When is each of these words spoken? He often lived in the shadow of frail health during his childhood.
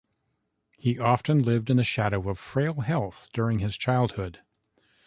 He 0.79 0.97
often 0.97 1.43
lived 1.43 1.69
in 1.69 1.77
the 1.77 1.83
shadow 1.83 2.27
of 2.27 2.39
frail 2.39 2.73
health 2.81 3.27
during 3.33 3.59
his 3.59 3.77
childhood. 3.77 4.39